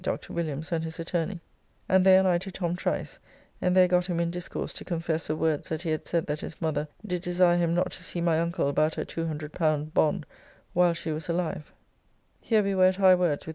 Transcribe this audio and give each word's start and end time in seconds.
In 0.03 0.03
the 0.03 0.13
afternoon 0.13 0.35
by 0.35 0.41
appointment 0.41 0.63
to 0.63 0.71
meet 0.71 0.71
Dr. 0.71 0.71
Williams 0.71 0.71
and 0.71 0.83
his 0.83 0.99
attorney, 0.99 1.41
and 1.87 2.05
they 2.07 2.17
and 2.17 2.27
I 2.27 2.37
to 2.39 2.51
Tom 2.51 2.75
Trice, 2.75 3.19
and 3.61 3.75
there 3.75 3.87
got 3.87 4.05
him 4.07 4.19
in 4.19 4.31
discourse 4.31 4.73
to 4.73 4.83
confess 4.83 5.27
the 5.27 5.35
words 5.35 5.69
that 5.69 5.83
he 5.83 5.91
had 5.91 6.07
said 6.07 6.25
that 6.25 6.39
his 6.39 6.59
mother 6.59 6.87
did 7.05 7.21
desire 7.21 7.57
him 7.57 7.75
not 7.75 7.91
to 7.91 8.01
see 8.03 8.19
my 8.19 8.39
uncle 8.39 8.67
about 8.67 8.95
her 8.95 9.05
L200 9.05 9.93
bond 9.93 10.25
while 10.73 10.95
she 10.95 11.11
was 11.11 11.29
alive. 11.29 11.71
Here 12.39 12.63
we 12.63 12.73
were 12.73 12.85
at 12.85 12.95
high 12.95 13.13
words 13.13 13.45
with 13.45 13.49
T. 13.49 13.49